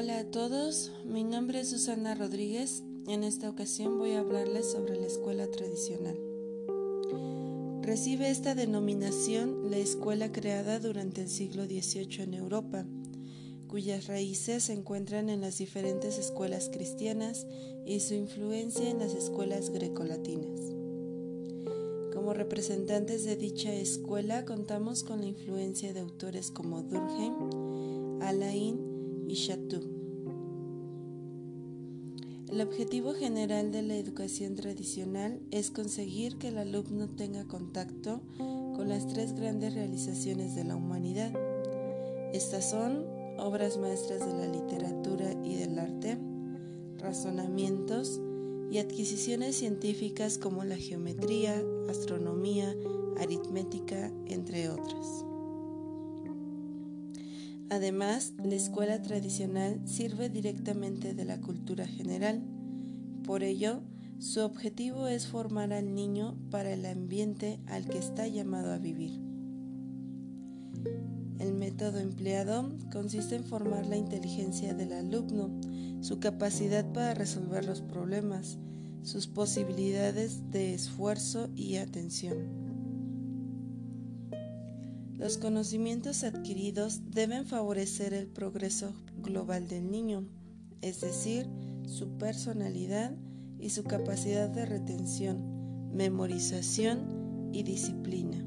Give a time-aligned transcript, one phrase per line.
[0.00, 2.84] Hola a todos, mi nombre es Susana Rodríguez.
[3.08, 6.16] En esta ocasión voy a hablarles sobre la escuela tradicional.
[7.82, 12.86] Recibe esta denominación la escuela creada durante el siglo XVIII en Europa,
[13.66, 17.48] cuyas raíces se encuentran en las diferentes escuelas cristianas
[17.84, 20.60] y su influencia en las escuelas grecolatinas.
[22.14, 28.87] Como representantes de dicha escuela contamos con la influencia de autores como Durkheim, Alain
[29.28, 29.80] y.
[32.50, 38.88] El objetivo general de la educación tradicional es conseguir que el alumno tenga contacto con
[38.88, 41.32] las tres grandes realizaciones de la humanidad.
[42.32, 43.04] Estas son
[43.38, 46.18] obras maestras de la literatura y del arte,
[46.98, 48.20] razonamientos,
[48.70, 52.74] y adquisiciones científicas como la geometría, astronomía,
[53.18, 55.24] aritmética, entre otras.
[57.70, 62.42] Además, la escuela tradicional sirve directamente de la cultura general.
[63.24, 63.82] Por ello,
[64.18, 69.20] su objetivo es formar al niño para el ambiente al que está llamado a vivir.
[71.38, 75.50] El método empleado consiste en formar la inteligencia del alumno,
[76.00, 78.58] su capacidad para resolver los problemas,
[79.02, 82.67] sus posibilidades de esfuerzo y atención.
[85.18, 90.28] Los conocimientos adquiridos deben favorecer el progreso global del niño,
[90.80, 91.48] es decir,
[91.86, 93.16] su personalidad
[93.58, 98.46] y su capacidad de retención, memorización y disciplina.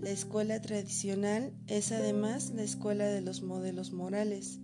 [0.00, 4.60] La escuela tradicional es además la escuela de los modelos morales,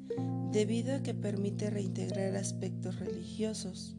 [0.50, 3.98] debido a que permite reintegrar aspectos religiosos.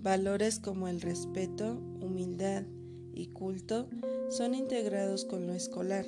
[0.00, 2.64] Valores como el respeto, humildad
[3.14, 3.88] y culto
[4.30, 6.06] son integrados con lo escolar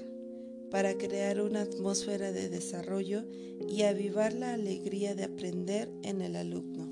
[0.71, 3.25] para crear una atmósfera de desarrollo
[3.69, 6.89] y avivar la alegría de aprender en el alumno.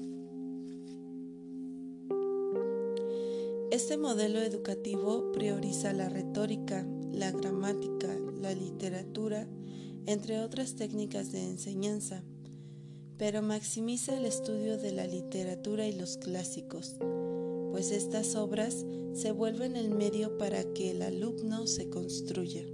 [3.70, 9.46] Este modelo educativo prioriza la retórica, la gramática, la literatura,
[10.06, 12.24] entre otras técnicas de enseñanza,
[13.18, 16.96] pero maximiza el estudio de la literatura y los clásicos,
[17.78, 22.64] pues estas obras se vuelven el medio para que el alumno se construya.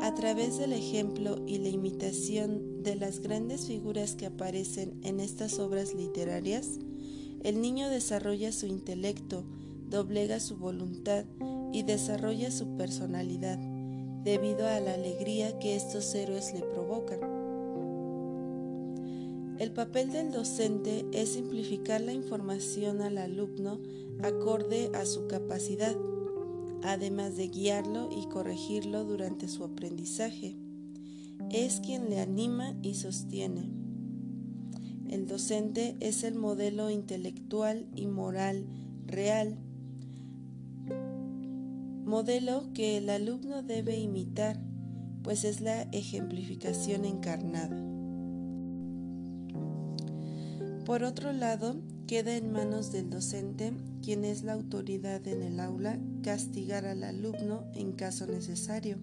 [0.00, 5.58] A través del ejemplo y la imitación de las grandes figuras que aparecen en estas
[5.58, 6.78] obras literarias,
[7.42, 9.42] el niño desarrolla su intelecto,
[9.90, 11.24] doblega su voluntad
[11.72, 13.58] y desarrolla su personalidad,
[14.22, 17.43] debido a la alegría que estos héroes le provocan.
[19.58, 23.80] El papel del docente es simplificar la información al alumno
[24.22, 25.96] acorde a su capacidad,
[26.82, 30.56] además de guiarlo y corregirlo durante su aprendizaje.
[31.50, 33.70] Es quien le anima y sostiene.
[35.08, 38.66] El docente es el modelo intelectual y moral
[39.06, 39.58] real
[42.04, 44.60] modelo que el alumno debe imitar,
[45.22, 47.93] pues es la ejemplificación encarnada.
[50.84, 53.72] Por otro lado, queda en manos del docente,
[54.02, 58.98] quien es la autoridad en el aula, castigar al alumno en caso necesario,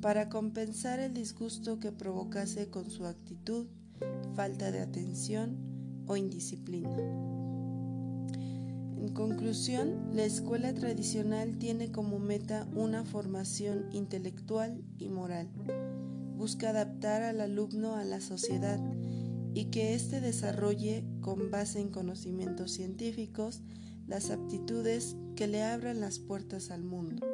[0.00, 3.68] para compensar el disgusto que provocase con su actitud,
[4.34, 5.56] falta de atención
[6.08, 6.96] o indisciplina.
[8.96, 15.48] En conclusión, la escuela tradicional tiene como meta una formación intelectual y moral.
[16.36, 18.80] Busca adaptar al alumno a la sociedad
[19.54, 23.60] y que éste desarrolle, con base en conocimientos científicos,
[24.06, 27.26] las aptitudes que le abran las puertas al mundo.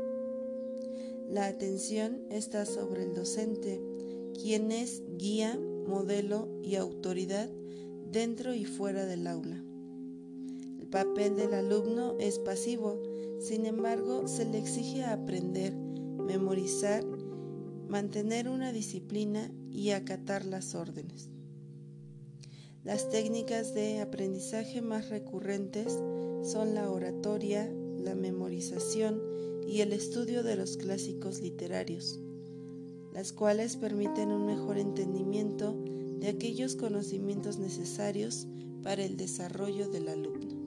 [1.28, 3.80] La atención está sobre el docente,
[4.40, 7.48] quien es guía, modelo y autoridad
[8.10, 9.62] dentro y fuera del aula
[10.90, 13.03] papel del alumno es pasivo,
[13.41, 17.04] sin embargo se le exige aprender, memorizar,
[17.88, 21.30] mantener una disciplina y acatar las órdenes.
[22.88, 25.92] Las técnicas de aprendizaje más recurrentes
[26.42, 29.20] son la oratoria, la memorización
[29.66, 32.18] y el estudio de los clásicos literarios,
[33.12, 35.76] las cuales permiten un mejor entendimiento
[36.18, 38.46] de aquellos conocimientos necesarios
[38.82, 40.58] para el desarrollo del alumno.